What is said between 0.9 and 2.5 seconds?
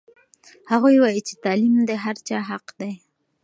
وایي چې تعلیم د هر چا